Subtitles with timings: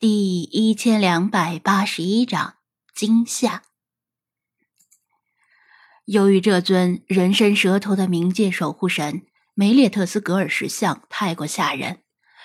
[0.00, 2.54] 第一千两百八十一章
[2.94, 3.64] 惊吓。
[6.06, 11.98] 由于这尊人身蛇头的冥界守护神梅列特斯格尔石像太过吓人，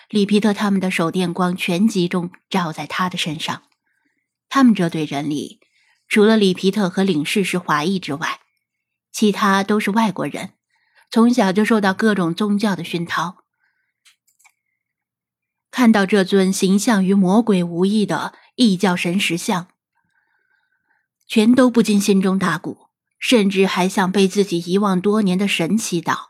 [0.09, 3.63] 里皮特他们的手电光全集中照在他的身上。
[4.49, 5.61] 他们这队人里，
[6.09, 8.41] 除了里皮特和领事是华裔之外，
[9.13, 10.55] 其他都是外国人，
[11.09, 13.44] 从小就受到各种宗教的熏陶。
[15.75, 19.67] 看到这尊形象与魔鬼无异的异教神石像，
[21.27, 22.87] 全都不禁心中打鼓，
[23.19, 26.29] 甚至还向被自己遗忘多年的神祈祷。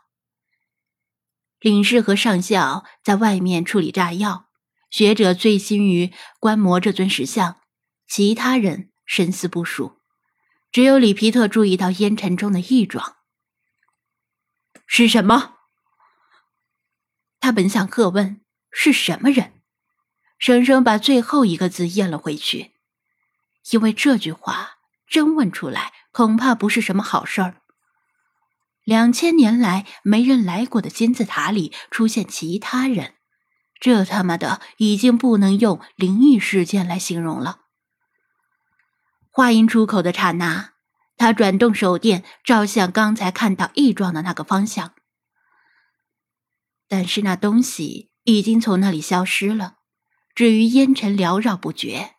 [1.60, 4.48] 领事和上校在外面处理炸药，
[4.90, 7.60] 学者醉心于观摩这尊石像，
[8.08, 10.00] 其他人深思不数，
[10.72, 13.14] 只有里皮特注意到烟尘中的异状。
[14.88, 15.58] 是什么？
[17.38, 18.40] 他本想喝问。
[18.78, 19.54] 是什么人？
[20.38, 22.72] 生生把最后一个字咽了回去，
[23.70, 24.76] 因为这句话
[25.08, 27.62] 真问出来，恐怕不是什么好事儿。
[28.84, 33.14] 两千年来没人来过的金字塔里出现其他人，
[33.80, 37.62] 这他妈的已经不能用灵异事件来形容了。
[39.30, 40.74] 话音出口的刹那，
[41.16, 44.92] 他转动手电，照向刚才看到异状的那个方向，
[46.86, 48.10] 但是那东西。
[48.26, 49.76] 已经从那里消失了，
[50.34, 52.16] 至于烟尘缭绕不绝。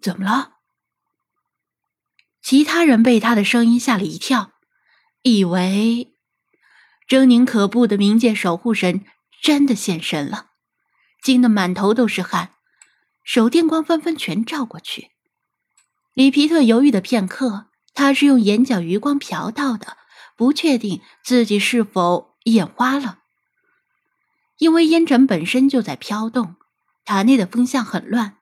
[0.00, 0.58] 怎么了？
[2.40, 4.52] 其他人被他的声音吓了一跳，
[5.22, 6.14] 以为
[7.08, 9.04] 狰狞可怖的冥界守护神
[9.42, 10.50] 真的现身了，
[11.20, 12.54] 惊得满头都是汗，
[13.24, 15.10] 手电光纷纷全照过去。
[16.14, 19.96] 里皮特犹豫的片刻，他是用眼角余光瞟到的，
[20.36, 23.19] 不确定自己是否眼花了。
[24.60, 26.56] 因为烟尘本身就在飘动，
[27.06, 28.36] 塔内的风向很乱，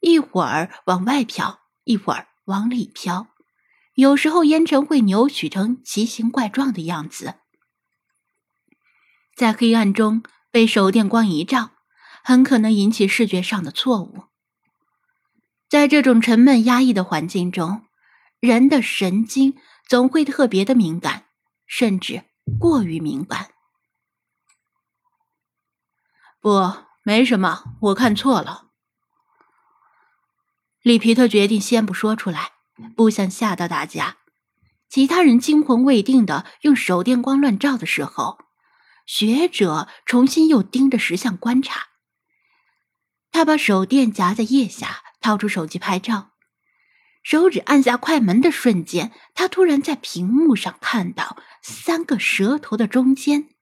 [0.00, 3.26] 一会儿往外飘，一会儿往里飘，
[3.94, 7.34] 有时候烟尘会扭曲成奇形怪状的样子，
[9.34, 11.72] 在黑暗中被手电光一照，
[12.22, 14.26] 很可能引起视觉上的错误。
[15.68, 17.82] 在这种沉闷压抑的环境中，
[18.38, 19.54] 人的神经
[19.88, 21.24] 总会特别的敏感，
[21.66, 22.22] 甚至
[22.60, 23.53] 过于敏感。
[26.44, 28.66] 不，没什么，我看错了。
[30.82, 32.50] 里皮特决定先不说出来，
[32.94, 34.18] 不想吓到大家。
[34.90, 38.36] 其他人惊魂未定的用手电光乱照的时候，
[39.06, 41.86] 学者重新又盯着石像观察。
[43.32, 46.32] 他把手电夹在腋下，掏出手机拍照。
[47.22, 53.53] 手指按下快门的瞬间，他突然在屏幕上看到三个蛇头的中间。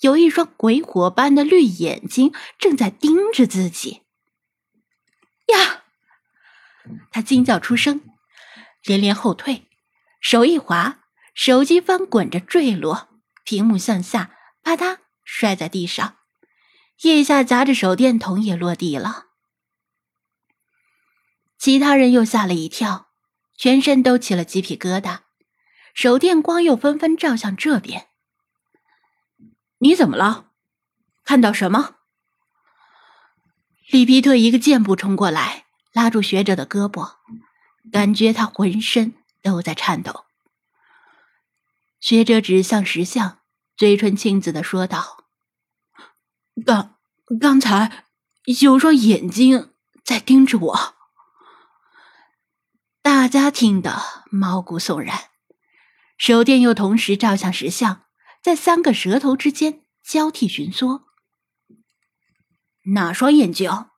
[0.00, 4.02] 有一双鬼火般的绿眼睛正在盯着自己。
[5.46, 5.84] 呀！
[7.10, 8.02] 他惊叫出声，
[8.84, 9.68] 连连后退，
[10.20, 11.00] 手一滑，
[11.34, 13.08] 手机翻滚着坠落，
[13.44, 16.18] 屏幕向下，啪嗒摔在地上，
[17.02, 19.26] 腋下夹着手电筒也落地了。
[21.58, 23.08] 其他人又吓了一跳，
[23.56, 25.20] 全身都起了鸡皮疙瘩，
[25.94, 28.10] 手电光又纷纷照向这边。
[29.78, 30.46] 你怎么了？
[31.24, 31.96] 看到什么？
[33.90, 37.16] 里皮特一个箭步冲过来，拉住学者的胳膊，
[37.92, 40.24] 感觉他浑身都在颤抖。
[42.00, 43.40] 学者指向石像，
[43.76, 45.24] 嘴唇青紫的说道
[46.64, 46.96] ：“刚
[47.38, 48.06] 刚才
[48.62, 50.94] 有双眼睛在盯着我。”
[53.02, 55.30] 大家听得毛骨悚然，
[56.16, 58.05] 手电又同时照向石像。
[58.46, 61.04] 在三个舌头之间交替寻缩，
[62.94, 63.90] 哪双眼睛？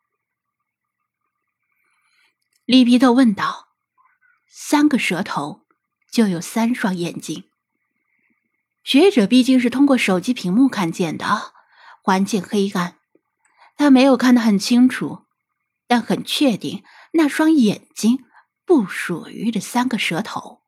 [2.65, 3.69] 里皮特问道。
[4.49, 5.67] 三个舌头
[6.11, 7.45] 就有三双眼睛。
[8.83, 11.53] 学者毕竟是通过手机屏幕看见的，
[12.03, 12.97] 环境黑暗，
[13.77, 15.27] 他没有看得很清楚，
[15.87, 16.83] 但很确定
[17.13, 18.25] 那双眼睛
[18.65, 20.63] 不属于这三个舌头。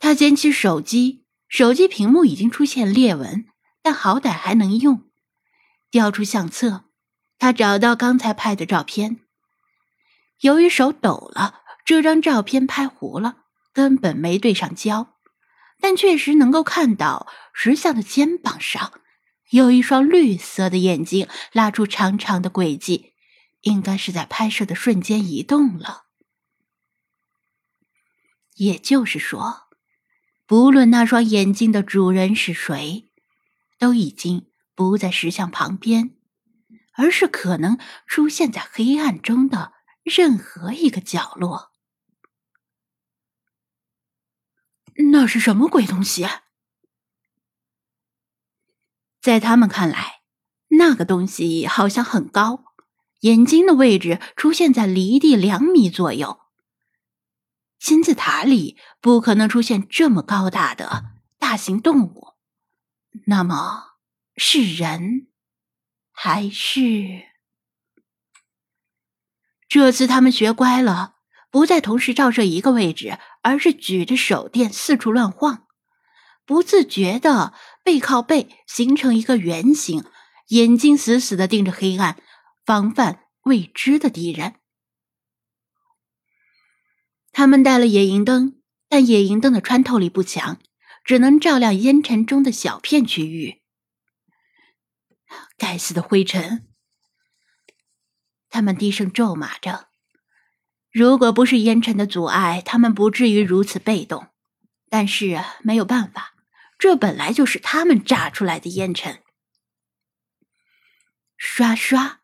[0.00, 1.20] 他捡起手机。
[1.50, 3.44] 手机屏幕已经出现裂纹，
[3.82, 5.10] 但好歹还能用。
[5.90, 6.84] 调出相册，
[7.38, 9.18] 他找到刚才拍的照片。
[10.42, 13.38] 由于手抖了，这张照片拍糊了，
[13.72, 15.18] 根本没对上焦。
[15.80, 19.00] 但确实能够看到石像的肩膀上
[19.48, 23.14] 有一双绿色的眼睛，拉出长长的轨迹，
[23.62, 26.04] 应该是在拍摄的瞬间移动了。
[28.54, 29.69] 也就是说。
[30.50, 33.08] 不论那双眼睛的主人是谁，
[33.78, 36.16] 都已经不在石像旁边，
[36.94, 41.70] 而是可能出现在黑暗中的任何一个角落。
[45.12, 46.26] 那是什么鬼东西？
[49.22, 50.22] 在他们看来，
[50.70, 52.64] 那个东西好像很高，
[53.20, 56.40] 眼睛的位置出现在离地两米左右。
[57.80, 61.06] 金字塔里不可能出现这么高大的
[61.38, 62.34] 大型动物，
[63.26, 63.94] 那么
[64.36, 65.28] 是人
[66.12, 67.24] 还是？
[69.66, 71.14] 这次他们学乖了，
[71.50, 75.66] 不再同时照射一个位置，而是举着手电四处乱晃。
[76.44, 80.04] 不自觉的背靠背形成一个圆形，
[80.48, 82.22] 眼睛死死的盯着黑暗，
[82.66, 84.59] 防范未知的敌人。
[87.32, 90.58] 他们带了野营灯，但野营灯的穿透力不强，
[91.04, 93.60] 只能照亮烟尘中的小片区域。
[95.56, 96.66] 该死的灰尘！
[98.48, 99.88] 他们低声咒骂着。
[100.90, 104.26] 如果不是烟尘的阻碍，他们不至于如此被动。
[104.88, 106.34] 但是没有办法。
[106.76, 109.22] 这本来就是他们炸出来的烟尘。
[111.36, 112.22] 刷刷，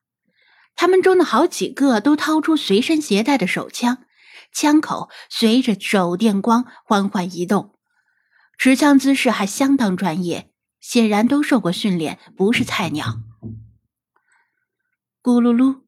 [0.75, 4.06] 他们中的好几个都掏出随身携带的手枪，
[4.53, 7.79] 枪口随着手电光缓缓移动，
[8.59, 10.51] 持枪姿势还相当专业，
[10.81, 13.21] 显然都受过训练，不是菜鸟。
[15.23, 15.83] 咕噜噜，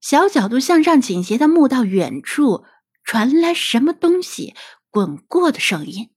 [0.00, 2.64] 小角度向上倾斜的墓道远处
[3.04, 4.54] 传来什么东西
[4.90, 6.10] 滚过的声音。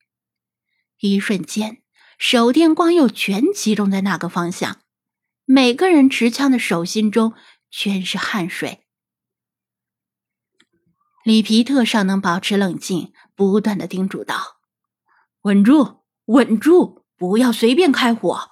[1.00, 1.84] 一瞬间，
[2.18, 4.80] 手电光又全集中在那个方向，
[5.46, 7.34] 每个人持枪的手心中
[7.70, 8.85] 全是汗水。
[11.26, 14.58] 里皮特尚能保持冷静，不断的叮嘱道
[15.42, 18.48] ：“稳住，稳住，不要随便开火。”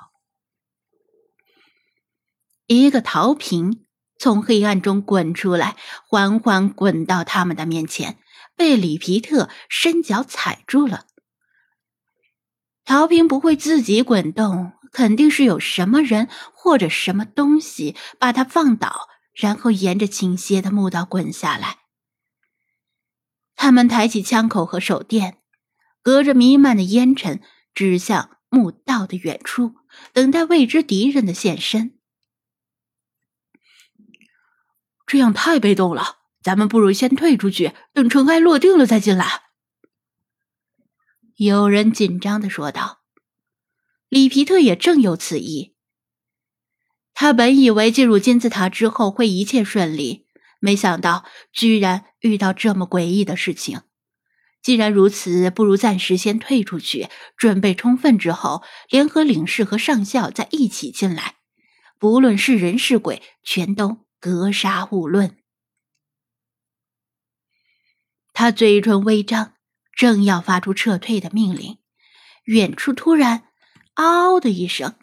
[2.66, 3.86] 一个陶瓶
[4.18, 5.78] 从黑暗中滚出来，
[6.08, 8.18] 缓缓滚到他们的面前，
[8.56, 11.06] 被里皮特伸脚踩住了。
[12.86, 21.83] 陶瓶不会自己滚动，肯定是有什么人或者什么东西把它放倒，然后沿着倾斜的墓道滚下来。
[23.56, 25.38] 他们抬起枪口和手电，
[26.02, 27.42] 隔着弥漫的烟尘，
[27.74, 29.76] 指向墓道的远处，
[30.12, 31.98] 等待未知敌人的现身。
[35.06, 39.44] 这样太被动了，咱们不如先退出去，等尘埃落定了再进来。
[41.36, 43.02] 有人紧张的说道
[44.10, 45.76] ：“里皮特也正有此意。
[47.14, 50.23] 他本以为进入金字塔之后会一切顺利，
[50.64, 53.82] 没想到居然遇到这么诡异的事情。
[54.62, 61.36] 既然如此，不如暂时先退出去，准备充分之后，联合领事和上校再一起进来。
[62.00, 65.36] 不论是人是鬼，全都格杀勿论。”
[68.32, 69.54] 他嘴唇微张。
[69.96, 71.78] 正要发出撤退的命令，
[72.46, 73.44] 远处突然
[73.94, 74.96] “嗷”的一声，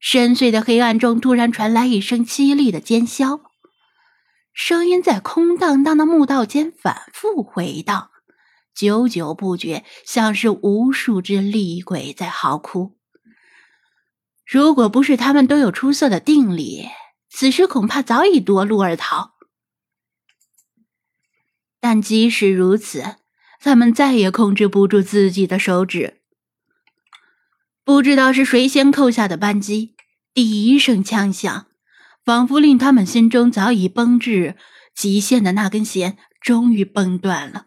[0.00, 3.45] 深邃的黑暗中突然传来一声凄厉的尖啸，
[4.56, 8.10] 声音在空荡荡的墓道间反复回荡，
[8.74, 12.96] 久久不绝，像是无数只厉鬼在嚎哭。
[14.46, 16.88] 如果不是他们都有出色的定力，
[17.28, 19.34] 此时恐怕早已夺路而逃。
[21.78, 23.16] 但即使如此。
[23.58, 26.20] 他们再也控制不住自己的手指。
[27.82, 29.96] 不知道是谁先扣下的扳机，
[30.32, 31.66] 第一声枪响，
[32.26, 34.56] 仿佛令他们心中早已绷至
[34.96, 37.66] 极限的那根弦终于崩断了。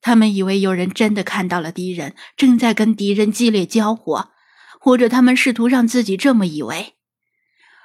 [0.00, 4.32] 他们以为有人真的看到了敌人，正在跟敌人激烈交火，
[4.80, 6.94] 或者他们试图让自己这么以为，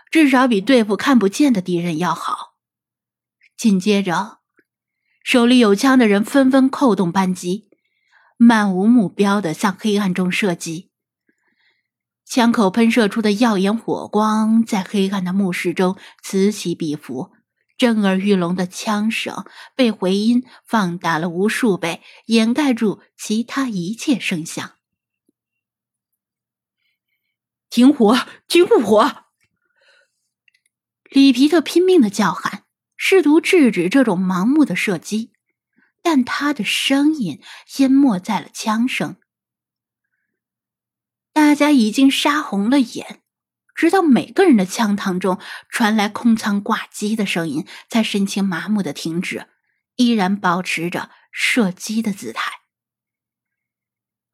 [0.09, 2.55] 至少比对付看不见的敌人要好。
[3.55, 4.39] 紧接着。
[5.23, 7.69] 手里有枪的人纷纷扣动扳机，
[8.35, 10.89] 漫无目标的向黑暗中射击。
[12.33, 17.31] 枪口喷射出的耀眼火光在黑暗的墓室中此起彼伏，
[17.77, 24.71] 震耳欲聋的枪声被回音放大了无数倍，掩盖住其他一切声响。
[27.69, 28.17] 停火！
[28.47, 29.25] 停火！
[31.11, 32.63] 里皮特拼命的叫喊。
[32.97, 35.33] 试图制止这种盲目的射击，
[36.01, 37.39] 但他的声音
[37.77, 39.17] 淹没在了枪声。
[41.33, 43.21] 大家已经杀红了眼，
[43.75, 49.47] 直到每个人的枪膛中传来空仓挂机的声音，才神情麻木的停止，
[49.95, 52.51] 依然保持着射击的姿态。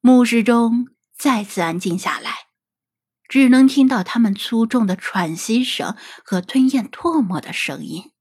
[0.01, 2.31] 墓室中再次安静下来，
[3.27, 8.11] 只能听到他们粗重的喘息声和吞咽唾沫的声音。